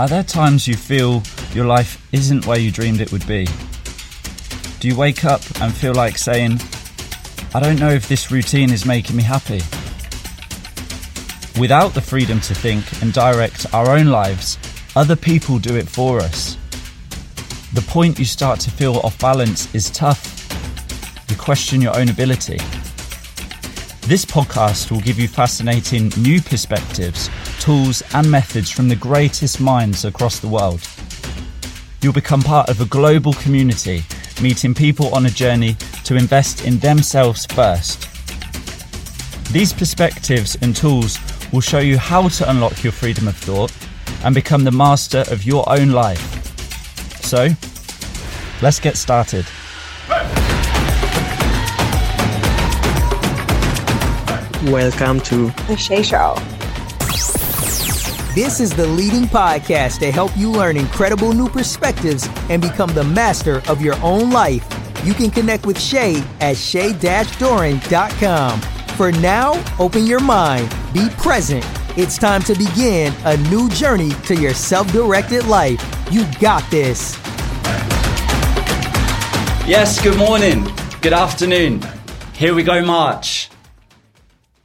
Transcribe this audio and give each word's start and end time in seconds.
Are 0.00 0.06
there 0.06 0.22
times 0.22 0.68
you 0.68 0.76
feel 0.76 1.24
your 1.52 1.66
life 1.66 2.00
isn't 2.12 2.46
where 2.46 2.58
you 2.58 2.70
dreamed 2.70 3.00
it 3.00 3.10
would 3.10 3.26
be? 3.26 3.48
Do 4.78 4.86
you 4.86 4.94
wake 4.94 5.24
up 5.24 5.42
and 5.60 5.74
feel 5.74 5.92
like 5.92 6.16
saying, 6.16 6.60
I 7.52 7.58
don't 7.58 7.80
know 7.80 7.90
if 7.90 8.06
this 8.06 8.30
routine 8.30 8.70
is 8.70 8.86
making 8.86 9.16
me 9.16 9.24
happy? 9.24 9.60
Without 11.58 11.94
the 11.94 12.00
freedom 12.00 12.40
to 12.42 12.54
think 12.54 12.84
and 13.02 13.12
direct 13.12 13.66
our 13.74 13.90
own 13.90 14.06
lives, 14.06 14.56
other 14.94 15.16
people 15.16 15.58
do 15.58 15.74
it 15.76 15.88
for 15.88 16.20
us. 16.20 16.56
The 17.72 17.82
point 17.88 18.20
you 18.20 18.24
start 18.24 18.60
to 18.60 18.70
feel 18.70 18.98
off 18.98 19.18
balance 19.18 19.74
is 19.74 19.90
tough. 19.90 20.46
You 21.28 21.34
question 21.34 21.82
your 21.82 21.98
own 21.98 22.08
ability. 22.08 22.58
This 24.06 24.24
podcast 24.24 24.92
will 24.92 25.00
give 25.00 25.18
you 25.18 25.26
fascinating 25.26 26.12
new 26.16 26.40
perspectives, 26.40 27.28
tools, 27.68 28.02
and 28.14 28.30
methods 28.30 28.70
from 28.70 28.88
the 28.88 28.96
greatest 28.96 29.60
minds 29.60 30.06
across 30.06 30.40
the 30.40 30.48
world. 30.48 30.80
You'll 32.00 32.14
become 32.14 32.40
part 32.40 32.70
of 32.70 32.80
a 32.80 32.86
global 32.86 33.34
community, 33.34 34.04
meeting 34.40 34.72
people 34.72 35.14
on 35.14 35.26
a 35.26 35.28
journey 35.28 35.74
to 36.04 36.16
invest 36.16 36.64
in 36.64 36.78
themselves 36.78 37.44
first. 37.44 38.08
These 39.52 39.74
perspectives 39.74 40.56
and 40.62 40.74
tools 40.74 41.18
will 41.52 41.60
show 41.60 41.80
you 41.80 41.98
how 41.98 42.28
to 42.28 42.50
unlock 42.50 42.82
your 42.82 42.94
freedom 42.94 43.28
of 43.28 43.36
thought 43.36 43.70
and 44.24 44.34
become 44.34 44.64
the 44.64 44.72
master 44.72 45.24
of 45.30 45.44
your 45.44 45.68
own 45.68 45.90
life. 45.90 46.24
So, 47.22 47.48
let's 48.62 48.80
get 48.80 48.96
started. 48.96 49.44
Welcome 54.72 55.20
to 55.20 55.50
The 55.66 55.76
Shay 55.76 56.02
Show. 56.02 56.57
This 58.38 58.60
is 58.60 58.70
the 58.70 58.86
leading 58.86 59.24
podcast 59.24 59.98
to 59.98 60.12
help 60.12 60.30
you 60.36 60.48
learn 60.48 60.76
incredible 60.76 61.32
new 61.32 61.48
perspectives 61.48 62.28
and 62.48 62.62
become 62.62 62.88
the 62.94 63.02
master 63.02 63.62
of 63.68 63.82
your 63.82 63.96
own 64.00 64.30
life. 64.30 64.64
You 65.04 65.12
can 65.12 65.28
connect 65.28 65.66
with 65.66 65.76
Shay 65.76 66.22
at 66.40 66.56
shay-doran.com. 66.56 68.60
For 68.96 69.10
now, 69.10 69.64
open 69.80 70.06
your 70.06 70.20
mind, 70.20 70.72
be 70.94 71.08
present. 71.18 71.64
It's 71.98 72.16
time 72.16 72.42
to 72.42 72.54
begin 72.54 73.12
a 73.24 73.36
new 73.50 73.68
journey 73.70 74.12
to 74.26 74.36
your 74.36 74.54
self-directed 74.54 75.46
life. 75.46 75.82
You 76.12 76.24
got 76.38 76.62
this. 76.70 77.18
Yes, 79.66 80.00
good 80.00 80.16
morning, 80.16 80.64
good 81.00 81.12
afternoon. 81.12 81.82
Here 82.34 82.54
we 82.54 82.62
go, 82.62 82.84
March. 82.84 83.50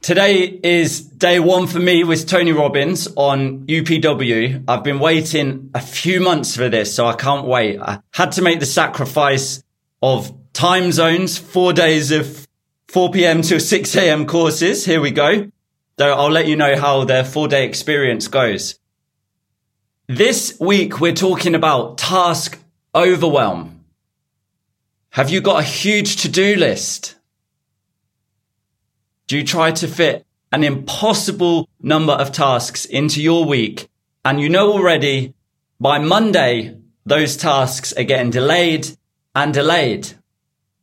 Today 0.04 0.60
is 0.62 1.00
day 1.00 1.40
one 1.40 1.66
for 1.66 1.78
me 1.78 2.04
with 2.04 2.26
Tony 2.26 2.52
Robbins 2.52 3.08
on 3.16 3.66
UPW. 3.66 4.62
I've 4.68 4.84
been 4.84 4.98
waiting 4.98 5.70
a 5.74 5.80
few 5.80 6.20
months 6.20 6.54
for 6.54 6.68
this, 6.68 6.94
so 6.94 7.06
I 7.06 7.14
can't 7.14 7.46
wait. 7.46 7.80
I 7.80 8.02
had 8.10 8.32
to 8.32 8.42
make 8.42 8.60
the 8.60 8.66
sacrifice 8.66 9.64
of 10.02 10.30
time 10.52 10.92
zones, 10.92 11.38
four 11.38 11.72
days 11.72 12.10
of 12.10 12.46
4 12.88 13.12
p.m. 13.12 13.40
to 13.40 13.58
6 13.58 13.96
a.m. 13.96 14.26
courses. 14.26 14.84
Here 14.84 15.00
we 15.00 15.10
go. 15.10 15.50
So 15.98 16.12
I'll 16.12 16.30
let 16.30 16.48
you 16.48 16.56
know 16.56 16.78
how 16.78 17.04
their 17.04 17.24
four 17.24 17.48
day 17.48 17.66
experience 17.66 18.28
goes. 18.28 18.78
This 20.06 20.54
week, 20.60 21.00
we're 21.00 21.14
talking 21.14 21.54
about 21.54 21.96
task 21.96 22.58
overwhelm. 22.94 23.86
Have 25.08 25.30
you 25.30 25.40
got 25.40 25.60
a 25.60 25.66
huge 25.66 26.16
to 26.16 26.28
do 26.28 26.56
list? 26.56 27.14
Do 29.26 29.38
you 29.38 29.44
try 29.44 29.70
to 29.72 29.88
fit 29.88 30.26
an 30.52 30.64
impossible 30.64 31.68
number 31.80 32.12
of 32.12 32.32
tasks 32.32 32.84
into 32.84 33.22
your 33.22 33.44
week? 33.44 33.88
And 34.24 34.40
you 34.40 34.48
know 34.48 34.72
already 34.72 35.34
by 35.80 35.98
Monday, 35.98 36.76
those 37.06 37.36
tasks 37.36 37.92
are 37.94 38.04
getting 38.04 38.30
delayed 38.30 38.88
and 39.34 39.52
delayed. 39.52 40.08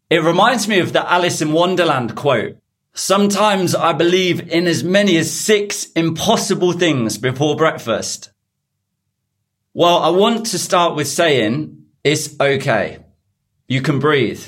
It 0.10 0.24
reminds 0.24 0.68
me 0.68 0.80
of 0.80 0.92
the 0.92 1.10
Alice 1.10 1.42
in 1.42 1.54
Wonderland 1.54 2.16
quote. 2.16 2.58
Sometimes 2.94 3.74
I 3.74 3.94
believe 3.94 4.50
in 4.50 4.68
as 4.68 4.84
many 4.84 5.18
as 5.18 5.32
six 5.32 5.90
impossible 5.94 6.74
things 6.74 7.18
before 7.18 7.56
breakfast. 7.56 8.32
Well, 9.74 10.00
I 10.00 10.10
want 10.10 10.48
to 10.48 10.60
start 10.60 10.96
with 10.96 11.08
saying 11.08 11.86
it's 12.04 12.38
okay. 12.40 13.00
You 13.68 13.82
can 13.82 14.00
breathe. 14.00 14.44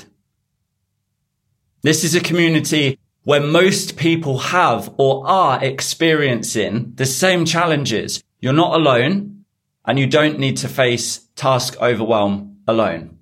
This 1.80 2.04
is 2.04 2.14
a 2.14 2.20
community 2.20 2.98
where 3.24 3.40
most 3.40 3.96
people 3.96 4.38
have 4.38 4.92
or 4.98 5.26
are 5.26 5.62
experiencing 5.64 6.92
the 6.94 7.06
same 7.06 7.44
challenges. 7.44 8.22
You're 8.40 8.52
not 8.52 8.74
alone 8.74 9.44
and 9.84 9.98
you 9.98 10.06
don't 10.06 10.38
need 10.38 10.58
to 10.58 10.68
face 10.68 11.26
task 11.34 11.80
overwhelm 11.80 12.58
alone. 12.68 13.18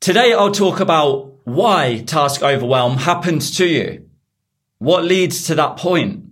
Today 0.00 0.32
I'll 0.32 0.50
talk 0.50 0.80
about 0.80 1.32
why 1.44 2.02
task 2.06 2.42
overwhelm 2.42 2.98
happens 2.98 3.56
to 3.56 3.66
you. 3.66 4.08
What 4.78 5.04
leads 5.04 5.46
to 5.46 5.54
that 5.54 5.76
point? 5.76 6.24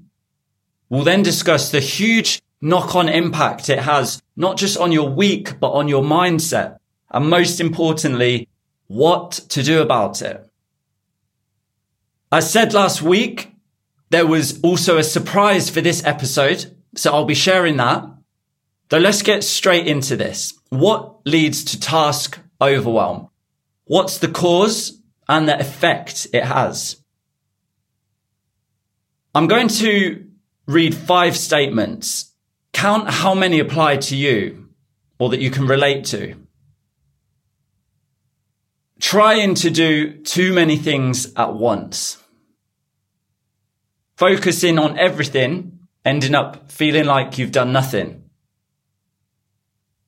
We'll 0.88 1.04
then 1.04 1.22
discuss 1.22 1.70
the 1.70 1.78
huge 1.78 2.42
knock 2.60 2.96
on 2.96 3.08
impact 3.08 3.70
it 3.70 3.78
has, 3.78 4.20
not 4.36 4.56
just 4.56 4.76
on 4.76 4.90
your 4.90 5.08
week, 5.08 5.60
but 5.60 5.70
on 5.70 5.86
your 5.86 6.02
mindset. 6.02 6.78
And 7.12 7.30
most 7.30 7.60
importantly, 7.60 8.48
what 8.88 9.32
to 9.50 9.62
do 9.62 9.80
about 9.80 10.20
it. 10.20 10.49
I 12.32 12.40
said 12.40 12.72
last 12.72 13.02
week, 13.02 13.52
there 14.10 14.26
was 14.26 14.60
also 14.62 14.98
a 14.98 15.04
surprise 15.04 15.70
for 15.70 15.80
this 15.80 16.04
episode. 16.04 16.76
So 16.94 17.12
I'll 17.12 17.24
be 17.24 17.34
sharing 17.34 17.76
that. 17.78 18.04
So 18.90 18.98
let's 18.98 19.22
get 19.22 19.44
straight 19.44 19.86
into 19.86 20.16
this. 20.16 20.54
What 20.68 21.20
leads 21.24 21.64
to 21.64 21.80
task 21.80 22.38
overwhelm? 22.60 23.28
What's 23.84 24.18
the 24.18 24.28
cause 24.28 25.00
and 25.28 25.48
the 25.48 25.58
effect 25.58 26.26
it 26.32 26.44
has? 26.44 26.96
I'm 29.34 29.46
going 29.46 29.68
to 29.68 30.26
read 30.66 30.94
five 30.94 31.36
statements. 31.36 32.34
Count 32.72 33.10
how 33.10 33.34
many 33.34 33.60
apply 33.60 33.96
to 33.96 34.16
you 34.16 34.70
or 35.18 35.30
that 35.30 35.40
you 35.40 35.50
can 35.50 35.66
relate 35.66 36.04
to. 36.06 36.34
Trying 39.00 39.54
to 39.56 39.70
do 39.70 40.18
too 40.22 40.52
many 40.52 40.76
things 40.76 41.32
at 41.34 41.54
once. 41.54 42.22
Focusing 44.18 44.78
on 44.78 44.98
everything, 44.98 45.78
ending 46.04 46.34
up 46.34 46.70
feeling 46.70 47.06
like 47.06 47.38
you've 47.38 47.50
done 47.50 47.72
nothing. 47.72 48.24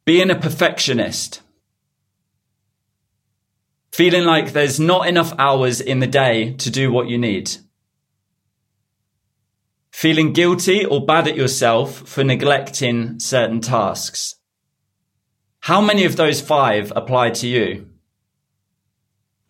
Being 0.05 0.31
a 0.31 0.35
perfectionist. 0.35 1.41
Feeling 3.93 4.25
like 4.25 4.53
there's 4.53 4.79
not 4.79 5.09
enough 5.09 5.33
hours 5.39 5.81
in 5.81 6.01
the 6.01 6.07
day 6.07 6.53
to 6.55 6.71
do 6.71 6.93
what 6.93 7.09
you 7.09 7.17
need. 7.17 7.51
Feeling 9.91 10.35
guilty 10.35 10.85
or 10.85 11.07
bad 11.07 11.29
at 11.29 11.37
yourself 11.37 12.07
for 12.07 12.25
neglecting 12.25 13.19
certain 13.21 13.63
tasks. 13.63 14.37
How 15.61 15.81
many 15.81 16.05
of 16.05 16.17
those 16.17 16.43
five 16.43 16.93
apply 16.95 17.31
to 17.31 17.47
you? 17.47 17.92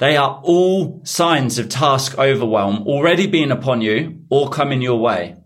They 0.03 0.17
are 0.17 0.41
all 0.43 1.01
signs 1.05 1.61
of 1.61 1.69
task 1.69 2.19
overwhelm 2.19 2.89
already 2.89 3.29
being 3.29 3.53
upon 3.53 3.83
you 3.83 4.25
or 4.31 4.51
coming 4.51 4.83
your 4.83 4.99
way. 4.99 5.37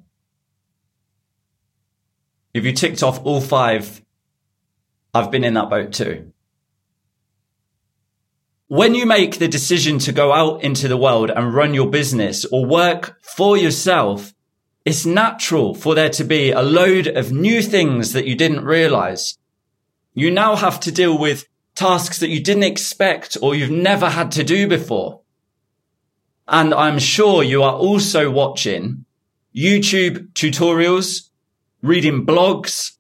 If 2.55 2.65
you 2.65 2.72
ticked 2.72 3.03
off 3.03 3.21
all 3.22 3.43
five, 3.43 4.00
I've 5.12 5.31
been 5.31 5.45
in 5.45 5.53
that 5.53 5.69
boat 5.69 5.93
too. 5.93 6.33
When 8.69 8.95
you 8.95 9.05
make 9.05 9.39
the 9.39 9.47
decision 9.47 9.99
to 9.99 10.12
go 10.12 10.33
out 10.33 10.62
into 10.62 10.89
the 10.89 10.97
world 10.97 11.31
and 11.31 11.53
run 11.53 11.75
your 11.75 11.91
business 11.91 12.47
or 12.47 12.65
work 12.65 13.19
for 13.21 13.59
yourself, 13.59 14.33
it's 14.87 15.05
natural 15.05 15.75
for 15.75 15.95
there 15.95 16.09
to 16.09 16.25
be 16.25 16.50
a 16.50 16.62
load 16.62 17.09
of 17.09 17.30
new 17.30 17.60
things 17.60 18.15
that 18.15 18.27
you 18.27 18.34
didn't 18.34 18.65
realize. 18.65 19.36
You 20.15 20.30
now 20.30 20.57
have 20.57 20.80
to 20.80 20.91
deal 20.91 21.19
with 21.19 21.47
tasks 21.77 22.19
that 22.19 22.31
you 22.31 22.43
didn't 22.43 22.65
expect 22.65 23.37
or 23.41 23.55
you've 23.55 23.71
never 23.71 24.11
had 24.11 24.33
to 24.33 24.43
do 24.43 24.67
before. 24.67 25.21
And 26.49 26.75
I'm 26.75 26.99
sure 26.99 27.43
you 27.43 27.63
are 27.63 27.75
also 27.75 28.31
watching 28.31 29.05
YouTube 29.55 30.33
tutorials, 30.33 31.28
reading 31.83 32.27
blogs, 32.27 32.93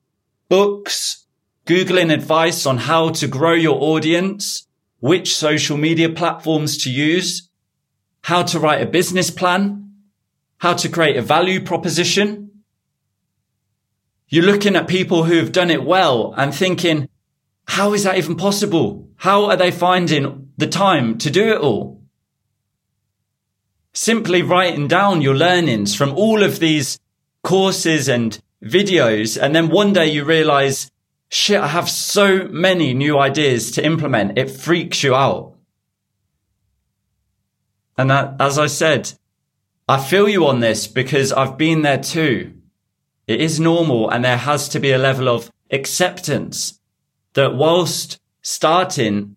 books, 0.48 1.26
Googling 1.66 2.12
advice 2.12 2.64
on 2.64 2.78
how 2.78 3.10
to 3.10 3.26
grow 3.26 3.52
your 3.52 3.82
audience, 3.82 4.68
which 5.00 5.34
social 5.34 5.76
media 5.76 6.08
platforms 6.08 6.78
to 6.84 6.90
use, 6.90 7.50
how 8.22 8.44
to 8.44 8.60
write 8.60 8.80
a 8.80 8.86
business 8.86 9.32
plan, 9.32 9.92
how 10.58 10.74
to 10.74 10.88
create 10.88 11.16
a 11.16 11.22
value 11.22 11.60
proposition. 11.60 12.62
You're 14.28 14.44
looking 14.44 14.76
at 14.76 14.86
people 14.86 15.24
who 15.24 15.38
have 15.38 15.50
done 15.50 15.70
it 15.70 15.82
well 15.82 16.32
and 16.36 16.54
thinking, 16.54 17.08
how 17.66 17.92
is 17.92 18.04
that 18.04 18.16
even 18.16 18.36
possible? 18.36 19.08
How 19.16 19.46
are 19.46 19.56
they 19.56 19.70
finding 19.70 20.52
the 20.56 20.66
time 20.66 21.18
to 21.18 21.30
do 21.30 21.52
it 21.52 21.60
all? 21.60 22.02
Simply 23.92 24.42
writing 24.42 24.88
down 24.88 25.22
your 25.22 25.34
learnings 25.34 25.94
from 25.94 26.12
all 26.12 26.42
of 26.42 26.58
these 26.58 26.98
courses 27.42 28.08
and 28.08 28.38
videos. 28.62 29.40
And 29.40 29.54
then 29.54 29.68
one 29.68 29.92
day 29.92 30.06
you 30.06 30.24
realize, 30.24 30.90
shit, 31.28 31.60
I 31.60 31.68
have 31.68 31.88
so 31.88 32.46
many 32.48 32.94
new 32.94 33.18
ideas 33.18 33.70
to 33.72 33.84
implement. 33.84 34.38
It 34.38 34.50
freaks 34.50 35.02
you 35.02 35.14
out. 35.14 35.54
And 37.98 38.10
that, 38.10 38.36
as 38.38 38.58
I 38.58 38.66
said, 38.66 39.12
I 39.88 39.98
feel 39.98 40.28
you 40.28 40.46
on 40.46 40.60
this 40.60 40.86
because 40.86 41.32
I've 41.32 41.56
been 41.56 41.82
there 41.82 42.02
too. 42.02 42.52
It 43.26 43.40
is 43.40 43.58
normal 43.58 44.10
and 44.10 44.24
there 44.24 44.36
has 44.36 44.68
to 44.70 44.80
be 44.80 44.92
a 44.92 44.98
level 44.98 45.28
of 45.28 45.50
acceptance 45.70 46.80
that 47.36 47.54
whilst 47.54 48.18
starting, 48.40 49.36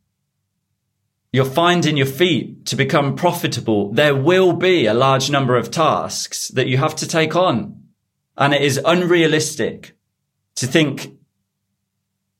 you're 1.34 1.44
finding 1.44 1.98
your 1.98 2.06
feet 2.06 2.66
to 2.66 2.78
become 2.78 3.13
profitable. 3.13 3.92
There 3.92 4.16
will 4.16 4.54
be 4.54 4.86
a 4.86 4.94
large 4.94 5.30
number 5.30 5.57
of 5.57 5.69
tasks 5.69 6.48
that 6.50 6.68
you 6.68 6.78
have 6.78 6.96
to 6.96 7.07
take 7.07 7.36
on. 7.36 7.84
And 8.38 8.54
it 8.54 8.62
is 8.62 8.80
unrealistic 8.86 9.98
to 10.56 10.66
think 10.66 11.12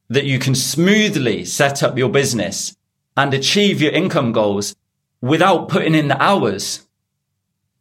that 0.08 0.24
you 0.24 0.40
can 0.40 0.56
smoothly 0.56 1.44
set 1.44 1.84
up 1.84 1.98
your 1.98 2.10
business 2.10 2.78
and 3.18 3.34
achieve 3.34 3.82
your 3.82 3.92
income 3.92 4.32
goals 4.32 4.78
without 5.20 5.68
putting 5.68 5.94
in 5.94 6.08
the 6.08 6.24
hours 6.24 6.88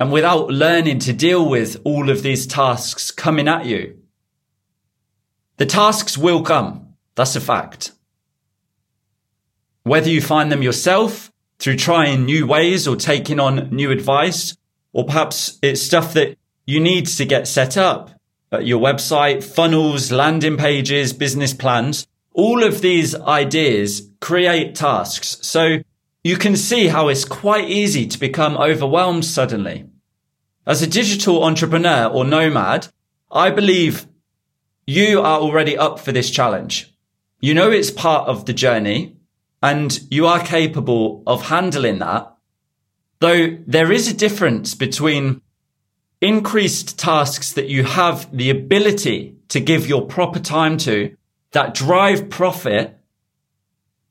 and 0.00 0.10
without 0.10 0.48
learning 0.48 0.98
to 0.98 1.12
deal 1.12 1.48
with 1.48 1.80
all 1.84 2.10
of 2.10 2.24
these 2.24 2.44
tasks 2.44 3.12
coming 3.12 3.46
at 3.46 3.66
you. 3.66 3.96
The 5.58 5.66
tasks 5.66 6.18
will 6.18 6.42
come. 6.42 6.87
That's 7.18 7.34
a 7.34 7.40
fact. 7.40 7.90
Whether 9.82 10.08
you 10.08 10.22
find 10.22 10.52
them 10.52 10.62
yourself 10.62 11.32
through 11.58 11.74
trying 11.74 12.24
new 12.24 12.46
ways 12.46 12.86
or 12.86 12.94
taking 12.94 13.40
on 13.40 13.70
new 13.74 13.90
advice, 13.90 14.56
or 14.92 15.04
perhaps 15.04 15.58
it's 15.60 15.82
stuff 15.82 16.14
that 16.14 16.38
you 16.64 16.78
need 16.78 17.08
to 17.08 17.24
get 17.24 17.48
set 17.48 17.76
up. 17.76 18.12
At 18.52 18.66
your 18.66 18.80
website, 18.80 19.42
funnels, 19.42 20.12
landing 20.12 20.56
pages, 20.56 21.12
business 21.12 21.52
plans, 21.52 22.06
all 22.34 22.62
of 22.62 22.82
these 22.82 23.16
ideas 23.16 24.08
create 24.20 24.76
tasks. 24.76 25.38
So 25.42 25.78
you 26.22 26.36
can 26.36 26.54
see 26.54 26.86
how 26.86 27.08
it's 27.08 27.24
quite 27.24 27.68
easy 27.68 28.06
to 28.06 28.20
become 28.20 28.56
overwhelmed 28.56 29.24
suddenly. 29.24 29.86
As 30.64 30.82
a 30.82 30.86
digital 30.86 31.42
entrepreneur 31.42 32.06
or 32.06 32.24
nomad, 32.24 32.86
I 33.28 33.50
believe 33.50 34.06
you 34.86 35.20
are 35.20 35.40
already 35.40 35.76
up 35.76 35.98
for 35.98 36.12
this 36.12 36.30
challenge. 36.30 36.94
You 37.40 37.54
know 37.54 37.70
it's 37.70 37.90
part 37.90 38.28
of 38.28 38.46
the 38.46 38.52
journey 38.52 39.16
and 39.62 40.00
you 40.10 40.26
are 40.26 40.44
capable 40.44 41.22
of 41.26 41.46
handling 41.46 42.00
that. 42.00 42.34
Though 43.20 43.58
there 43.66 43.92
is 43.92 44.08
a 44.08 44.16
difference 44.16 44.74
between 44.74 45.40
increased 46.20 46.98
tasks 46.98 47.52
that 47.52 47.68
you 47.68 47.84
have 47.84 48.36
the 48.36 48.50
ability 48.50 49.36
to 49.48 49.60
give 49.60 49.86
your 49.86 50.06
proper 50.06 50.40
time 50.40 50.78
to 50.78 51.16
that 51.52 51.74
drive 51.74 52.28
profit 52.28 52.98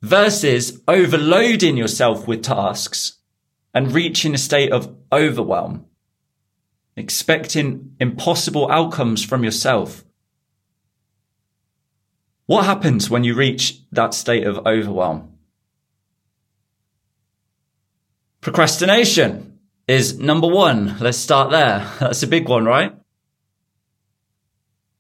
versus 0.02 0.82
overloading 0.88 1.76
yourself 1.78 2.28
with 2.28 2.44
tasks 2.44 3.20
and 3.74 3.92
reaching 3.92 4.34
a 4.34 4.38
state 4.38 4.72
of 4.72 4.96
overwhelm, 5.12 5.86
expecting 6.96 7.96
impossible 8.00 8.72
outcomes 8.72 9.24
from 9.24 9.44
yourself. 9.44 10.04
What 12.48 12.64
happens 12.64 13.10
when 13.10 13.26
you 13.26 13.36
reach 13.36 13.82
that 13.92 14.14
state 14.14 14.48
of 14.48 14.66
overwhelm? 14.66 15.34
Procrastination 18.40 19.60
is 19.86 20.18
number 20.18 20.48
one. 20.48 20.98
Let's 21.00 21.18
start 21.18 21.52
there. 21.52 21.92
That's 22.00 22.24
a 22.24 22.28
big 22.28 22.48
one, 22.48 22.64
right? 22.64 22.96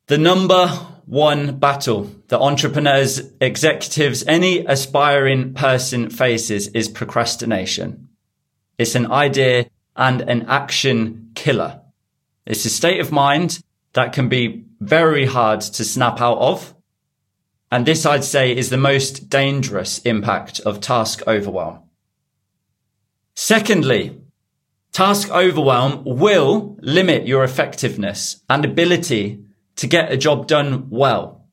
The 0.07 0.17
number 0.17 0.67
one 1.05 1.57
battle 1.57 2.11
that 2.27 2.39
entrepreneurs, 2.39 3.21
executives, 3.39 4.25
any 4.27 4.65
aspiring 4.65 5.53
person 5.53 6.09
faces 6.09 6.67
is 6.69 6.89
procrastination. 6.89 8.09
It's 8.77 8.95
an 8.95 9.09
idea 9.09 9.69
and 9.95 10.21
an 10.21 10.47
action 10.47 11.31
killer. 11.33 11.79
It's 12.45 12.65
a 12.65 12.69
state 12.69 12.99
of 12.99 13.13
mind 13.13 13.63
that 13.94 14.11
can 14.11 14.27
be 14.27 14.65
very 14.81 15.25
hard 15.25 15.61
to 15.61 15.85
snap 15.85 16.19
out 16.19 16.39
of. 16.39 16.73
And 17.71 17.85
this, 17.85 18.05
I'd 18.05 18.23
say, 18.23 18.55
is 18.55 18.69
the 18.69 18.77
most 18.77 19.29
dangerous 19.29 19.99
impact 19.99 20.59
of 20.61 20.79
task 20.79 21.21
overwhelm. 21.27 21.79
Secondly, 23.35 24.21
task 24.93 25.29
overwhelm 25.29 26.03
will 26.05 26.77
limit 26.81 27.27
your 27.27 27.43
effectiveness 27.43 28.41
and 28.49 28.63
ability 28.63 29.43
to 29.75 29.87
get 29.87 30.11
a 30.11 30.17
job 30.17 30.47
done 30.47 30.89
well. 30.89 31.45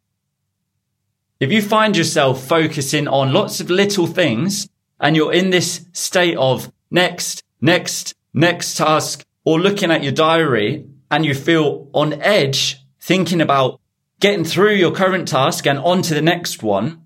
If 1.41 1.53
you 1.53 1.61
find 1.61 1.97
yourself 1.97 2.47
focusing 2.47 3.09
on 3.09 3.33
lots 3.33 3.61
of 3.61 3.69
little 3.69 4.07
things 4.07 4.69
and 5.01 5.17
you're 5.17 5.33
in 5.33 5.51
this 5.51 5.85
state 5.93 6.37
of 6.39 6.73
next, 6.91 7.43
next, 7.61 8.15
next 8.33 8.77
task 8.77 9.27
or 9.45 9.61
looking 9.61 9.91
at 9.91 10.03
your 10.03 10.13
diary 10.13 10.87
and 11.11 11.27
you 11.27 11.35
feel 11.35 11.91
on 11.93 12.15
edge 12.23 12.79
thinking 13.01 13.41
about 13.41 13.81
getting 14.25 14.43
through 14.43 14.73
your 14.73 14.91
current 14.91 15.29
task 15.29 15.67
and 15.67 15.79
on 15.81 16.01
to 16.01 16.15
the 16.15 16.23
next 16.23 16.63
one, 16.63 16.99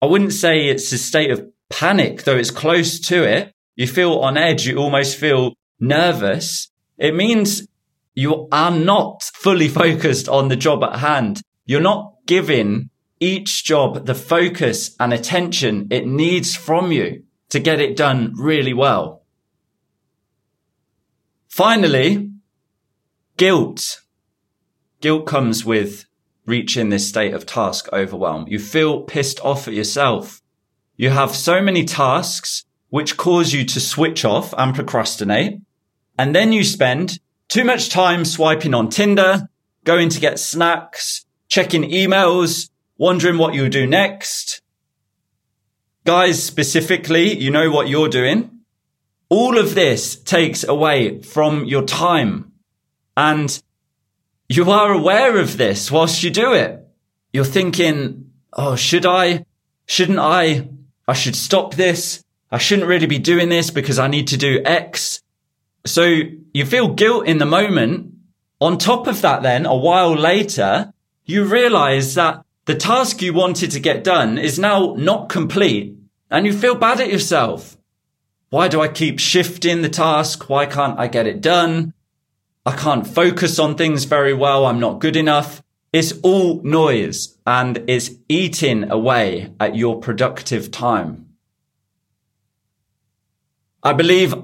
I 0.00 0.06
wouldn't 0.06 0.32
say 0.32 0.68
it's 0.68 0.92
a 0.92 0.98
state 0.98 1.32
of 1.32 1.44
panic, 1.70 2.22
though 2.22 2.36
it's 2.36 2.52
close 2.52 3.00
to 3.08 3.24
it. 3.24 3.52
You 3.74 3.88
feel 3.88 4.20
on 4.20 4.36
edge. 4.36 4.64
You 4.64 4.76
almost 4.76 5.18
feel 5.18 5.54
nervous. 5.80 6.70
It 6.98 7.16
means 7.16 7.66
you 8.14 8.46
are 8.52 8.70
not 8.70 9.24
fully 9.34 9.66
focused 9.82 10.28
on 10.28 10.46
the 10.46 10.54
job 10.54 10.84
at 10.84 11.00
hand. 11.00 11.42
You're 11.64 11.80
not 11.80 12.14
giving 12.26 12.90
each 13.18 13.64
job 13.64 14.06
the 14.06 14.14
focus 14.14 14.94
and 15.00 15.12
attention 15.12 15.88
it 15.90 16.06
needs 16.06 16.54
from 16.54 16.92
you 16.92 17.24
to 17.48 17.58
get 17.58 17.80
it 17.80 17.96
done 17.96 18.34
really 18.36 18.72
well. 18.72 19.24
Finally, 21.48 22.30
guilt. 23.36 24.02
Guilt 25.00 25.26
comes 25.26 25.64
with 25.64 26.05
reaching 26.46 26.88
this 26.88 27.08
state 27.08 27.34
of 27.34 27.44
task 27.44 27.88
overwhelm. 27.92 28.46
You 28.48 28.58
feel 28.58 29.02
pissed 29.02 29.40
off 29.40 29.68
at 29.68 29.74
yourself. 29.74 30.40
You 30.96 31.10
have 31.10 31.34
so 31.34 31.60
many 31.60 31.84
tasks 31.84 32.64
which 32.88 33.16
cause 33.16 33.52
you 33.52 33.64
to 33.64 33.80
switch 33.80 34.24
off 34.24 34.54
and 34.56 34.74
procrastinate. 34.74 35.60
And 36.18 36.34
then 36.34 36.52
you 36.52 36.64
spend 36.64 37.18
too 37.48 37.64
much 37.64 37.90
time 37.90 38.24
swiping 38.24 38.74
on 38.74 38.88
Tinder, 38.88 39.48
going 39.84 40.08
to 40.08 40.20
get 40.20 40.38
snacks, 40.38 41.26
checking 41.48 41.90
emails, 41.90 42.70
wondering 42.96 43.38
what 43.38 43.54
you'll 43.54 43.68
do 43.68 43.86
next. 43.86 44.62
Guys, 46.04 46.42
specifically, 46.42 47.36
you 47.36 47.50
know 47.50 47.70
what 47.70 47.88
you're 47.88 48.08
doing. 48.08 48.60
All 49.28 49.58
of 49.58 49.74
this 49.74 50.16
takes 50.16 50.62
away 50.62 51.20
from 51.20 51.64
your 51.64 51.82
time 51.82 52.52
and 53.16 53.60
you 54.48 54.70
are 54.70 54.92
aware 54.92 55.38
of 55.38 55.56
this 55.56 55.90
whilst 55.90 56.22
you 56.22 56.30
do 56.30 56.52
it. 56.52 56.86
You're 57.32 57.44
thinking, 57.44 58.30
Oh, 58.52 58.74
should 58.74 59.04
I? 59.04 59.44
Shouldn't 59.86 60.18
I? 60.18 60.68
I 61.06 61.12
should 61.12 61.36
stop 61.36 61.74
this. 61.74 62.24
I 62.50 62.58
shouldn't 62.58 62.88
really 62.88 63.06
be 63.06 63.18
doing 63.18 63.48
this 63.48 63.70
because 63.70 63.98
I 63.98 64.08
need 64.08 64.28
to 64.28 64.36
do 64.36 64.62
X. 64.64 65.22
So 65.84 66.20
you 66.54 66.64
feel 66.64 66.94
guilt 66.94 67.26
in 67.26 67.38
the 67.38 67.46
moment. 67.46 68.14
On 68.60 68.78
top 68.78 69.06
of 69.06 69.20
that, 69.20 69.42
then 69.42 69.66
a 69.66 69.76
while 69.76 70.16
later, 70.16 70.92
you 71.26 71.44
realize 71.44 72.14
that 72.14 72.44
the 72.64 72.74
task 72.74 73.20
you 73.20 73.34
wanted 73.34 73.72
to 73.72 73.80
get 73.80 74.02
done 74.02 74.38
is 74.38 74.58
now 74.58 74.94
not 74.96 75.28
complete 75.28 75.94
and 76.30 76.46
you 76.46 76.52
feel 76.52 76.74
bad 76.74 77.00
at 77.00 77.12
yourself. 77.12 77.76
Why 78.48 78.68
do 78.68 78.80
I 78.80 78.88
keep 78.88 79.18
shifting 79.18 79.82
the 79.82 79.88
task? 79.88 80.48
Why 80.48 80.66
can't 80.66 80.98
I 80.98 81.08
get 81.08 81.26
it 81.26 81.40
done? 81.40 81.92
I 82.66 82.74
can't 82.74 83.06
focus 83.06 83.60
on 83.60 83.76
things 83.76 84.04
very 84.04 84.34
well. 84.34 84.66
I'm 84.66 84.80
not 84.80 84.98
good 84.98 85.14
enough. 85.14 85.62
It's 85.92 86.12
all 86.22 86.60
noise 86.64 87.38
and 87.46 87.84
it's 87.86 88.10
eating 88.28 88.90
away 88.90 89.52
at 89.60 89.76
your 89.76 90.00
productive 90.00 90.72
time. 90.72 91.28
I 93.84 93.92
believe 93.92 94.34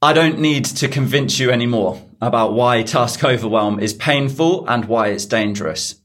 I 0.00 0.12
don't 0.12 0.38
need 0.38 0.66
to 0.66 0.86
convince 0.86 1.40
you 1.40 1.50
anymore 1.50 2.00
about 2.20 2.54
why 2.54 2.84
task 2.84 3.24
overwhelm 3.24 3.80
is 3.80 3.92
painful 3.92 4.64
and 4.68 4.84
why 4.84 5.08
it's 5.08 5.26
dangerous. 5.26 5.96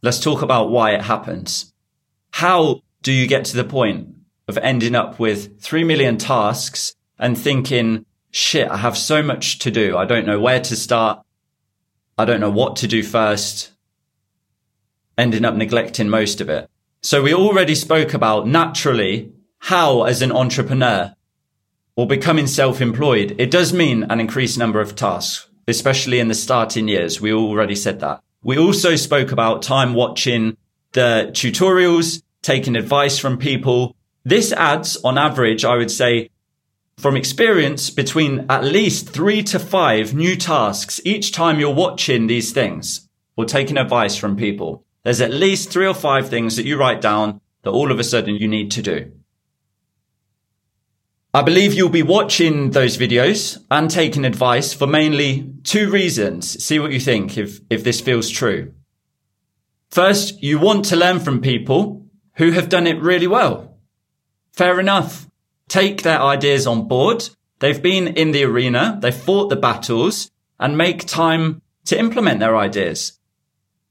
Let's 0.00 0.20
talk 0.20 0.42
about 0.42 0.70
why 0.70 0.92
it 0.92 1.02
happens. 1.02 1.72
How 2.30 2.82
do 3.02 3.12
you 3.12 3.26
get 3.26 3.44
to 3.46 3.56
the 3.56 3.64
point 3.64 4.14
of 4.46 4.58
ending 4.58 4.94
up 4.94 5.18
with 5.18 5.60
3 5.60 5.82
million 5.82 6.18
tasks 6.18 6.94
and 7.18 7.36
thinking, 7.36 8.06
shit, 8.36 8.68
I 8.68 8.76
have 8.76 8.96
so 8.96 9.22
much 9.22 9.58
to 9.60 9.70
do. 9.70 9.96
I 9.96 10.04
don't 10.04 10.26
know 10.26 10.40
where 10.40 10.60
to 10.60 10.76
start. 10.76 11.24
I 12.18 12.24
don't 12.24 12.40
know 12.40 12.50
what 12.50 12.76
to 12.76 12.86
do 12.86 13.02
first. 13.02 13.72
Ending 15.18 15.44
up 15.44 15.54
neglecting 15.54 16.08
most 16.08 16.40
of 16.40 16.48
it. 16.48 16.68
So 17.02 17.22
we 17.22 17.34
already 17.34 17.74
spoke 17.74 18.14
about 18.14 18.46
naturally 18.46 19.32
how 19.58 20.04
as 20.04 20.22
an 20.22 20.32
entrepreneur 20.32 21.14
or 21.96 22.06
becoming 22.06 22.46
self-employed, 22.46 23.36
it 23.38 23.50
does 23.50 23.72
mean 23.72 24.04
an 24.04 24.20
increased 24.20 24.58
number 24.58 24.80
of 24.80 24.94
tasks 24.94 25.48
especially 25.68 26.18
in 26.18 26.28
the 26.28 26.34
starting 26.34 26.88
years. 26.88 27.20
We 27.20 27.32
already 27.32 27.74
said 27.74 28.00
that. 28.00 28.22
We 28.42 28.58
also 28.58 28.96
spoke 28.96 29.32
about 29.32 29.62
time 29.62 29.94
watching 29.94 30.56
the 30.92 31.30
tutorials, 31.32 32.22
taking 32.42 32.76
advice 32.76 33.18
from 33.18 33.38
people. 33.38 33.96
This 34.24 34.52
adds 34.52 34.96
on 34.98 35.18
average, 35.18 35.64
I 35.64 35.76
would 35.76 35.90
say 35.90 36.30
from 36.98 37.16
experience 37.16 37.90
between 37.90 38.46
at 38.48 38.64
least 38.64 39.10
three 39.10 39.42
to 39.42 39.58
five 39.58 40.14
new 40.14 40.34
tasks 40.34 41.00
each 41.04 41.30
time 41.30 41.60
you're 41.60 41.74
watching 41.74 42.26
these 42.26 42.52
things 42.52 43.08
or 43.36 43.44
taking 43.44 43.76
advice 43.76 44.16
from 44.16 44.36
people. 44.36 44.84
There's 45.02 45.20
at 45.20 45.32
least 45.32 45.70
three 45.70 45.86
or 45.86 45.94
five 45.94 46.28
things 46.28 46.56
that 46.56 46.64
you 46.64 46.78
write 46.78 47.00
down 47.00 47.40
that 47.62 47.70
all 47.70 47.92
of 47.92 48.00
a 48.00 48.04
sudden 48.04 48.36
you 48.36 48.48
need 48.48 48.70
to 48.72 48.82
do. 48.82 49.12
I 51.34 51.42
believe 51.42 51.74
you'll 51.74 51.90
be 51.90 52.02
watching 52.02 52.70
those 52.70 52.96
videos 52.96 53.62
and 53.70 53.90
taking 53.90 54.24
advice 54.24 54.72
for 54.72 54.86
mainly 54.86 55.52
two 55.64 55.90
reasons. 55.90 56.64
See 56.64 56.78
what 56.78 56.92
you 56.92 57.00
think 57.00 57.36
if, 57.36 57.60
if 57.68 57.84
this 57.84 58.00
feels 58.00 58.30
true. 58.30 58.72
First, 59.90 60.42
you 60.42 60.58
want 60.58 60.86
to 60.86 60.96
learn 60.96 61.20
from 61.20 61.42
people 61.42 62.06
who 62.36 62.52
have 62.52 62.70
done 62.70 62.86
it 62.86 63.02
really 63.02 63.26
well. 63.26 63.76
Fair 64.54 64.80
enough. 64.80 65.26
Take 65.68 66.02
their 66.02 66.20
ideas 66.20 66.66
on 66.66 66.88
board. 66.88 67.28
They've 67.58 67.82
been 67.82 68.08
in 68.08 68.32
the 68.32 68.44
arena. 68.44 68.98
They've 69.00 69.14
fought 69.14 69.48
the 69.48 69.56
battles 69.56 70.30
and 70.58 70.78
make 70.78 71.06
time 71.06 71.62
to 71.86 71.98
implement 71.98 72.40
their 72.40 72.56
ideas. 72.56 73.18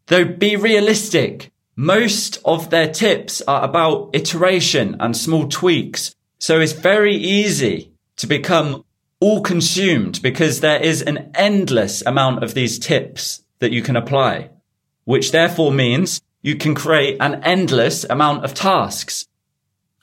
Though 0.07 0.25
be 0.25 0.55
realistic. 0.55 1.51
Most 1.75 2.39
of 2.45 2.69
their 2.69 2.91
tips 2.91 3.41
are 3.47 3.63
about 3.63 4.11
iteration 4.13 4.95
and 4.99 5.15
small 5.17 5.47
tweaks 5.47 6.15
so 6.45 6.59
it's 6.59 6.73
very 6.73 7.15
easy 7.15 7.91
to 8.17 8.27
become 8.27 8.85
all 9.19 9.41
consumed 9.41 10.21
because 10.21 10.59
there 10.59 10.79
is 10.79 11.01
an 11.01 11.31
endless 11.33 12.03
amount 12.05 12.43
of 12.43 12.53
these 12.53 12.77
tips 12.77 13.43
that 13.59 13.71
you 13.71 13.81
can 13.81 13.95
apply, 13.95 14.49
which 15.05 15.31
therefore 15.31 15.71
means 15.71 16.21
you 16.41 16.55
can 16.55 16.75
create 16.75 17.17
an 17.19 17.41
endless 17.43 18.03
amount 18.03 18.43
of 18.43 18.53
tasks. 18.53 19.27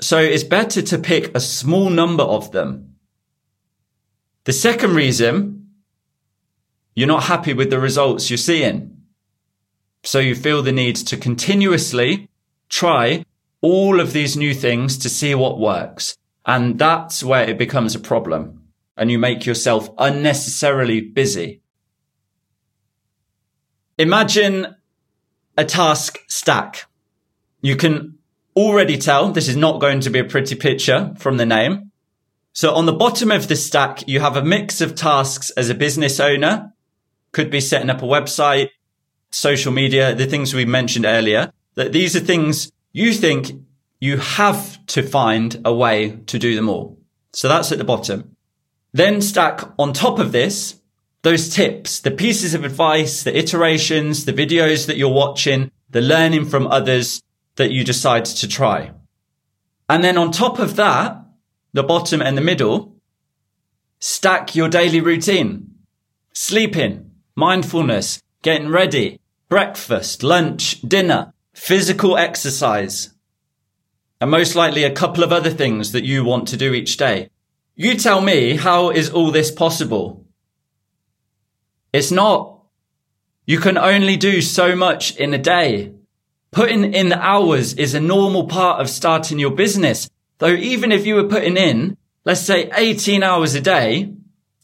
So 0.02 0.18
it's 0.18 0.42
better 0.42 0.82
to 0.82 0.99
pick 0.99 1.32
a 1.32 1.38
small 1.38 1.88
number 1.88 2.25
of 2.25 2.50
them. 2.50 2.97
The 4.44 4.52
second 4.52 4.97
reason, 4.97 5.68
you're 6.97 7.06
not 7.06 7.23
happy 7.25 7.54
with 7.54 7.71
the 7.71 7.78
results 7.78 8.28
you're 8.28 8.37
seeing. 8.37 8.97
So 10.02 10.18
you 10.18 10.35
feel 10.35 10.61
the 10.61 10.73
need 10.73 10.97
to 10.97 11.16
continuously 11.16 12.28
try 12.68 13.25
all 13.61 14.00
of 14.00 14.12
these 14.12 14.37
new 14.37 14.54
things 14.54 14.99
to 14.99 15.09
see 15.09 15.37
what 15.37 15.61
works. 15.61 16.18
And 16.44 16.80
that's 16.80 17.23
where 17.23 17.49
it 17.49 17.56
becomes 17.56 17.94
a 17.94 18.00
problem 18.00 18.64
and 18.97 19.09
you 19.09 19.21
make 19.21 19.47
yourself 19.47 19.88
unnecessarily 19.99 21.00
busy. 21.00 21.62
Imagine 23.99 24.75
a 25.56 25.64
task 25.64 26.18
stack. 26.26 26.87
You 27.61 27.76
can 27.76 28.18
already 28.56 28.99
tell 28.99 29.32
this 29.32 29.49
is 29.49 29.56
not 29.56 29.80
going 29.80 30.00
to 30.00 30.11
be 30.11 30.18
a 30.18 30.25
pretty 30.25 30.54
picture 30.54 31.14
from 31.18 31.37
the 31.37 31.47
name. 31.47 31.90
So 32.52 32.75
on 32.75 32.87
the 32.87 32.92
bottom 32.92 33.30
of 33.30 33.49
the 33.49 33.56
stack, 33.56 34.06
you 34.06 34.21
have 34.21 34.37
a 34.37 34.44
mix 34.44 34.80
of 34.80 34.94
tasks 34.94 35.50
as 35.50 35.71
a 35.71 35.75
business 35.75 36.21
owner. 36.21 36.73
Could 37.32 37.50
be 37.50 37.61
setting 37.61 37.88
up 37.88 38.02
a 38.02 38.06
website, 38.06 38.68
social 39.30 39.73
media, 39.73 40.14
the 40.14 40.26
things 40.26 40.52
we 40.52 40.66
mentioned 40.66 41.06
earlier, 41.06 41.52
that 41.76 41.92
these 41.92 42.14
are 42.14 42.21
things 42.21 42.71
you 42.92 43.14
think 43.14 43.52
you 44.00 44.18
have 44.18 44.85
to 44.87 45.02
find 45.02 45.61
a 45.64 45.73
way 45.73 46.18
to 46.26 46.38
do 46.38 46.54
them 46.54 46.68
all. 46.68 46.99
So 47.32 47.49
that's 47.49 47.73
at 47.73 47.78
the 47.78 47.85
bottom. 47.85 48.37
Then 48.92 49.23
stack 49.23 49.62
on 49.78 49.94
top 49.94 50.18
of 50.18 50.32
this, 50.32 50.78
those 51.23 51.49
tips, 51.49 52.00
the 52.00 52.11
pieces 52.11 52.52
of 52.52 52.64
advice, 52.64 53.23
the 53.23 53.37
iterations, 53.37 54.26
the 54.26 54.32
videos 54.32 54.87
that 54.87 54.99
you're 54.99 55.09
watching, 55.09 55.71
the 55.88 56.02
learning 56.02 56.44
from 56.44 56.66
others 56.66 57.23
that 57.56 57.71
you 57.71 57.85
decide 57.85 58.25
to 58.25 58.49
try. 58.49 58.92
And 59.88 60.02
then 60.02 60.16
on 60.16 60.30
top 60.32 60.59
of 60.59 60.76
that, 60.76 61.25
the 61.73 61.82
bottom 61.82 62.23
and 62.23 62.37
the 62.37 62.42
middle, 62.42 62.97
stack 63.99 64.54
your 64.54 64.68
daily 64.68 65.00
routine, 65.00 65.75
sleeping, 66.32 67.11
mindfulness, 67.35 68.23
getting 68.42 68.68
ready, 68.68 69.21
breakfast, 69.49 70.23
lunch, 70.23 70.80
dinner, 70.82 71.32
physical 71.54 72.16
exercise, 72.16 73.14
and 74.21 74.30
most 74.30 74.54
likely 74.54 74.85
a 74.85 74.92
couple 74.92 75.25
of 75.25 75.32
other 75.32 75.50
things 75.50 75.92
that 75.92 76.04
you 76.04 76.25
want 76.25 76.49
to 76.49 76.56
do 76.56 76.73
each 76.73 76.97
day. 76.97 77.28
You 77.75 77.97
tell 77.97 78.21
me, 78.21 78.56
how 78.56 78.90
is 78.90 79.11
all 79.11 79.30
this 79.30 79.50
possible? 79.50 80.26
It's 81.92 82.11
not. 82.11 82.61
You 83.47 83.59
can 83.59 83.76
only 83.76 84.16
do 84.16 84.40
so 84.40 84.76
much 84.76 85.16
in 85.16 85.35
a 85.35 85.38
day. 85.38 85.92
Putting 86.52 86.92
in 86.92 87.09
the 87.09 87.18
hours 87.18 87.73
is 87.75 87.94
a 87.94 88.00
normal 88.00 88.47
part 88.47 88.78
of 88.80 88.90
starting 88.90 89.38
your 89.38 89.52
business. 89.52 90.09
Though 90.37 90.52
even 90.52 90.92
if 90.92 91.06
you 91.06 91.14
were 91.14 91.28
putting 91.28 91.56
in, 91.56 91.97
let's 92.26 92.42
say 92.42 92.71
18 92.76 93.23
hours 93.23 93.54
a 93.54 93.61
day, 93.61 94.12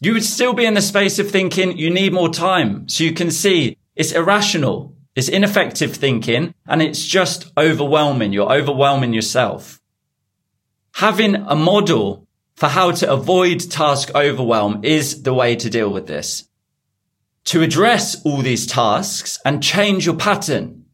you 0.00 0.12
would 0.12 0.24
still 0.24 0.52
be 0.52 0.66
in 0.66 0.74
the 0.74 0.82
space 0.82 1.18
of 1.18 1.30
thinking 1.30 1.78
you 1.78 1.88
need 1.88 2.12
more 2.12 2.28
time. 2.28 2.88
So 2.90 3.04
you 3.04 3.14
can 3.14 3.30
see 3.30 3.78
it's 3.96 4.12
irrational. 4.12 4.94
It's 5.16 5.30
ineffective 5.30 5.96
thinking 5.96 6.54
and 6.66 6.82
it's 6.82 7.04
just 7.04 7.50
overwhelming. 7.56 8.34
You're 8.34 8.52
overwhelming 8.52 9.14
yourself. 9.14 9.80
Having 10.92 11.36
a 11.36 11.56
model 11.56 12.28
for 12.54 12.68
how 12.68 12.90
to 12.90 13.10
avoid 13.10 13.60
task 13.60 14.14
overwhelm 14.14 14.84
is 14.84 15.22
the 15.22 15.32
way 15.32 15.56
to 15.56 15.70
deal 15.70 15.90
with 15.90 16.06
this. 16.06 16.48
To 17.46 17.62
address 17.62 18.20
all 18.26 18.42
these 18.42 18.66
tasks 18.66 19.38
and 19.44 19.62
change 19.62 20.04
your 20.04 20.16
pattern, 20.16 20.84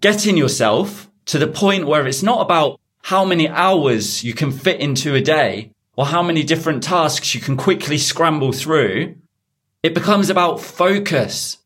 getting 0.00 0.36
yourself 0.36 1.10
to 1.26 1.38
the 1.38 1.46
point 1.46 1.86
where 1.86 2.06
it's 2.06 2.22
not 2.22 2.40
about 2.40 2.80
how 3.02 3.24
many 3.24 3.48
hours 3.48 4.24
you 4.24 4.34
can 4.34 4.52
fit 4.52 4.80
into 4.80 5.14
a 5.14 5.20
day 5.20 5.72
or 5.96 6.06
how 6.06 6.22
many 6.22 6.42
different 6.42 6.82
tasks 6.82 7.34
you 7.34 7.40
can 7.40 7.56
quickly 7.56 7.98
scramble 7.98 8.52
through. 8.52 9.16
It 9.82 9.94
becomes 9.94 10.30
about 10.30 10.60
focus 10.60 11.58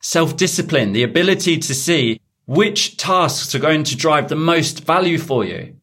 self-discipline, 0.00 0.92
the 0.92 1.02
ability 1.02 1.58
to 1.58 1.74
see 1.74 2.20
which 2.46 2.96
tasks 2.96 3.54
are 3.54 3.60
going 3.60 3.84
to 3.84 3.96
drive 3.96 4.28
the 4.28 4.34
most 4.34 4.84
value 4.84 5.18
for 5.18 5.44
you, 5.44 5.76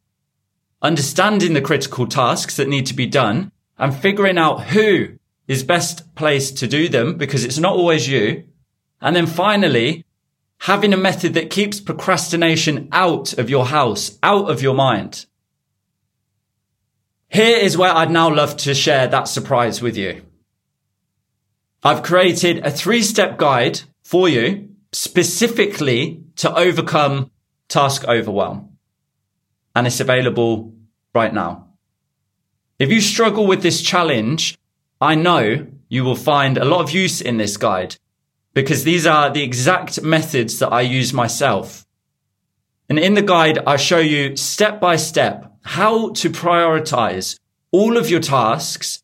understanding 0.81 1.53
the 1.53 1.61
critical 1.61 2.05
tasks 2.05 2.57
that 2.57 2.67
need 2.67 2.85
to 2.85 2.93
be 2.93 3.05
done 3.05 3.51
and 3.77 3.95
figuring 3.95 4.37
out 4.37 4.65
who 4.65 5.07
is 5.47 5.63
best 5.63 6.13
placed 6.15 6.57
to 6.57 6.67
do 6.67 6.89
them 6.89 7.17
because 7.17 7.45
it's 7.45 7.57
not 7.57 7.73
always 7.73 8.07
you. 8.07 8.43
And 9.01 9.15
then 9.15 9.25
finally, 9.25 10.05
having 10.59 10.93
a 10.93 10.97
method 10.97 11.33
that 11.33 11.49
keeps 11.49 11.79
procrastination 11.79 12.89
out 12.91 13.33
of 13.33 13.49
your 13.49 13.65
house, 13.65 14.17
out 14.21 14.49
of 14.49 14.61
your 14.61 14.73
mind. 14.73 15.25
Here 17.29 17.57
is 17.57 17.77
where 17.77 17.93
I'd 17.93 18.11
now 18.11 18.33
love 18.33 18.57
to 18.57 18.73
share 18.73 19.07
that 19.07 19.27
surprise 19.27 19.81
with 19.81 19.95
you. 19.95 20.23
I've 21.83 22.03
created 22.03 22.65
a 22.65 22.71
three 22.71 23.03
step 23.03 23.37
guide 23.37 23.81
for 24.03 24.27
you 24.27 24.69
specifically 24.91 26.23
to 26.37 26.53
overcome 26.53 27.31
task 27.69 28.03
overwhelm. 28.05 28.77
And 29.75 29.87
it's 29.87 29.99
available 29.99 30.73
right 31.13 31.33
now. 31.33 31.67
If 32.79 32.91
you 32.91 32.99
struggle 32.99 33.47
with 33.47 33.61
this 33.61 33.81
challenge, 33.81 34.57
I 34.99 35.15
know 35.15 35.67
you 35.87 36.03
will 36.03 36.15
find 36.15 36.57
a 36.57 36.65
lot 36.65 36.81
of 36.81 36.91
use 36.91 37.21
in 37.21 37.37
this 37.37 37.55
guide 37.55 37.95
because 38.53 38.83
these 38.83 39.05
are 39.05 39.29
the 39.29 39.43
exact 39.43 40.01
methods 40.01 40.59
that 40.59 40.71
I 40.71 40.81
use 40.81 41.13
myself. 41.13 41.85
And 42.89 42.97
in 42.97 43.13
the 43.13 43.21
guide, 43.21 43.59
I 43.67 43.75
show 43.77 43.99
you 43.99 44.35
step 44.35 44.79
by 44.79 44.95
step 44.95 45.53
how 45.61 46.11
to 46.11 46.29
prioritize 46.29 47.39
all 47.71 47.97
of 47.97 48.09
your 48.09 48.19
tasks 48.19 49.03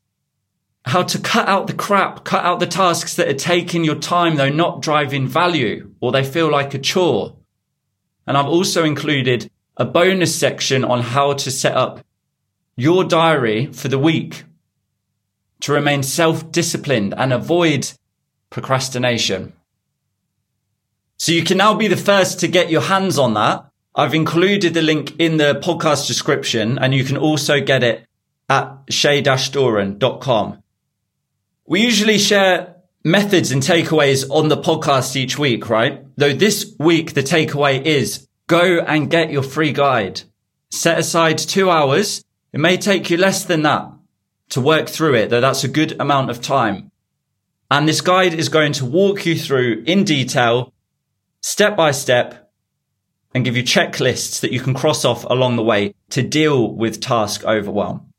how 0.86 1.02
to 1.02 1.20
cut 1.20 1.48
out 1.48 1.68
the 1.68 1.74
crap, 1.74 2.24
cut 2.24 2.46
out 2.46 2.60
the 2.60 2.68
tasks 2.68 3.16
that 3.16 3.28
are 3.28 3.34
taking 3.34 3.84
your 3.84 3.96
time, 3.96 4.36
though 4.36 4.50
not 4.50 4.82
driving 4.82 5.28
value, 5.28 5.92
or 6.00 6.12
they 6.12 6.24
feel 6.24 6.50
like 6.50 6.74
a 6.74 6.80
chore. 6.80 7.36
And 8.28 8.38
I've 8.38 8.46
also 8.46 8.84
included 8.84 9.50
a 9.78 9.86
bonus 9.86 10.36
section 10.36 10.84
on 10.84 11.02
how 11.02 11.34
to 11.34 11.52
set 11.52 11.76
up 11.76 12.06
your 12.76 13.04
diary 13.04 13.68
for 13.68 13.88
the 13.88 14.00
week 14.00 14.44
to 15.62 15.74
remain 15.74 16.04
self-disciplined 16.04 17.16
and 17.18 17.34
avoid 17.34 17.92
procrastination. 18.56 19.52
So 21.18 21.34
you 21.34 21.44
can 21.44 21.58
now 21.58 21.74
be 21.74 21.90
the 21.90 21.98
first 21.98 22.40
to 22.40 22.48
get 22.48 22.72
your 22.72 22.84
hands 22.84 23.20
on 23.20 23.34
that. 23.34 23.66
I've 23.94 24.14
included 24.14 24.74
the 24.74 24.82
link 24.82 25.14
in 25.20 25.36
the 25.36 25.60
podcast 25.62 26.08
description 26.08 26.80
and 26.80 26.94
you 26.94 27.04
can 27.04 27.18
also 27.18 27.60
get 27.60 27.84
it 27.84 28.08
at 28.48 28.78
shay-doran.com. 28.90 30.64
We 31.68 31.82
usually 31.82 32.18
share 32.18 32.78
methods 33.04 33.52
and 33.52 33.62
takeaways 33.62 34.26
on 34.30 34.48
the 34.48 34.62
podcast 34.62 35.18
each 35.18 35.38
week, 35.38 35.70
right? 35.70 36.06
Though 36.16 36.32
this 36.32 36.76
week, 36.80 37.14
the 37.14 37.24
takeaway 37.24 37.84
is 37.84 38.26
go 38.48 38.80
and 38.80 39.12
get 39.12 39.34
your 39.34 39.44
free 39.44 39.74
guide. 39.74 40.22
Set 40.72 40.98
aside 40.98 41.40
two 41.40 41.70
hours. 41.70 42.24
It 42.54 42.62
may 42.62 42.78
take 42.78 43.10
you 43.10 43.18
less 43.18 43.44
than 43.44 43.64
that 43.64 43.92
to 44.52 44.62
work 44.62 44.88
through 44.88 45.16
it, 45.16 45.30
though 45.30 45.42
that's 45.42 45.66
a 45.66 45.68
good 45.68 46.00
amount 46.00 46.30
of 46.30 46.42
time. 46.42 46.92
And 47.76 47.90
this 47.90 48.00
guide 48.00 48.34
is 48.34 48.48
going 48.48 48.72
to 48.72 48.86
walk 48.86 49.26
you 49.26 49.38
through 49.38 49.84
in 49.86 50.06
detail, 50.06 50.72
step 51.42 51.76
by 51.76 51.92
step, 51.92 52.50
and 53.34 53.44
give 53.44 53.58
you 53.58 53.64
checklists 53.64 54.40
that 54.40 54.54
you 54.54 54.62
can 54.62 54.74
cross 54.74 55.04
off 55.04 55.26
along 55.26 55.58
the 55.58 55.62
way 55.62 55.94
to 56.12 56.22
deal 56.22 56.74
with 56.74 57.02
task 57.02 57.44
overwhelm. 57.44 58.14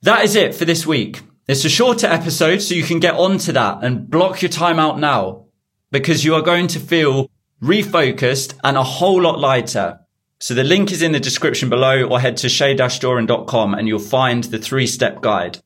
That 0.00 0.24
is 0.24 0.34
it 0.34 0.54
for 0.54 0.64
this 0.64 0.86
week. 0.86 1.20
It's 1.46 1.66
a 1.66 1.68
shorter 1.68 2.06
episode, 2.06 2.60
so 2.62 2.74
you 2.74 2.84
can 2.84 3.00
get 3.00 3.16
on 3.16 3.36
to 3.36 3.52
that 3.52 3.84
and 3.84 4.08
block 4.08 4.40
your 4.40 4.48
time 4.48 4.78
out 4.78 4.98
now 4.98 5.44
because 5.90 6.24
you 6.24 6.36
are 6.36 6.40
going 6.40 6.68
to 6.68 6.80
feel 6.80 7.30
refocused 7.62 8.58
and 8.64 8.78
a 8.78 8.82
whole 8.82 9.20
lot 9.20 9.40
lighter. 9.40 10.00
So 10.40 10.54
the 10.54 10.64
link 10.64 10.90
is 10.90 11.02
in 11.02 11.12
the 11.12 11.20
description 11.20 11.68
below 11.68 12.04
or 12.04 12.18
head 12.18 12.38
to 12.38 12.48
shay-doran.com 12.48 13.74
and 13.74 13.86
you'll 13.86 13.98
find 13.98 14.44
the 14.44 14.58
three 14.58 14.86
step 14.86 15.20
guide. 15.20 15.58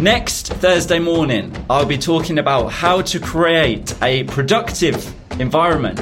Next 0.00 0.46
Thursday 0.46 0.98
morning, 0.98 1.54
I'll 1.68 1.84
be 1.84 1.98
talking 1.98 2.38
about 2.38 2.68
how 2.72 3.02
to 3.02 3.20
create 3.20 3.94
a 4.02 4.24
productive 4.24 5.14
environment. 5.38 6.00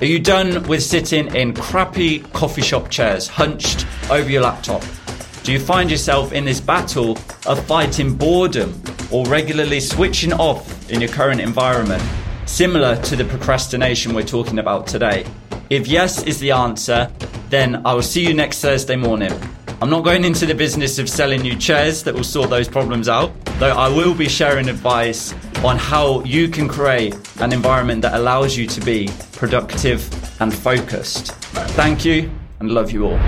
Are 0.00 0.04
you 0.04 0.20
done 0.20 0.62
with 0.68 0.84
sitting 0.84 1.34
in 1.34 1.54
crappy 1.54 2.20
coffee 2.32 2.62
shop 2.62 2.90
chairs 2.90 3.26
hunched 3.26 3.88
over 4.08 4.30
your 4.30 4.42
laptop? 4.42 4.84
Do 5.42 5.50
you 5.52 5.58
find 5.58 5.90
yourself 5.90 6.32
in 6.32 6.44
this 6.44 6.60
battle 6.60 7.18
of 7.44 7.66
fighting 7.66 8.14
boredom 8.14 8.80
or 9.10 9.26
regularly 9.26 9.80
switching 9.80 10.32
off 10.32 10.88
in 10.88 11.00
your 11.00 11.10
current 11.10 11.40
environment? 11.40 12.04
Similar 12.46 13.02
to 13.02 13.16
the 13.16 13.24
procrastination 13.24 14.14
we're 14.14 14.22
talking 14.22 14.60
about 14.60 14.86
today. 14.86 15.26
If 15.70 15.88
yes 15.88 16.22
is 16.22 16.38
the 16.38 16.52
answer, 16.52 17.10
then 17.48 17.84
I 17.84 17.94
will 17.94 18.02
see 18.02 18.24
you 18.24 18.32
next 18.32 18.60
Thursday 18.60 18.94
morning. 18.94 19.32
I'm 19.82 19.88
not 19.88 20.04
going 20.04 20.24
into 20.24 20.44
the 20.44 20.54
business 20.54 20.98
of 20.98 21.08
selling 21.08 21.42
you 21.42 21.56
chairs 21.56 22.02
that 22.02 22.14
will 22.14 22.22
sort 22.22 22.50
those 22.50 22.68
problems 22.68 23.08
out, 23.08 23.32
though 23.58 23.70
I 23.70 23.88
will 23.88 24.14
be 24.14 24.28
sharing 24.28 24.68
advice 24.68 25.32
on 25.64 25.78
how 25.78 26.22
you 26.24 26.48
can 26.48 26.68
create 26.68 27.16
an 27.40 27.50
environment 27.54 28.02
that 28.02 28.12
allows 28.12 28.58
you 28.58 28.66
to 28.66 28.80
be 28.82 29.08
productive 29.32 30.06
and 30.42 30.52
focused. 30.52 31.32
Thank 31.72 32.04
you 32.04 32.30
and 32.58 32.70
love 32.72 32.90
you 32.90 33.06
all. 33.06 33.18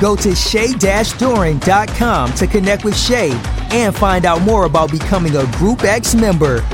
Go 0.00 0.14
to 0.14 0.36
shay-doran.com 0.36 2.32
to 2.34 2.46
connect 2.46 2.84
with 2.84 2.96
Shay 2.96 3.32
and 3.72 3.92
find 3.92 4.24
out 4.24 4.42
more 4.42 4.66
about 4.66 4.92
becoming 4.92 5.34
a 5.34 5.46
Group 5.56 5.82
X 5.82 6.14
member. 6.14 6.64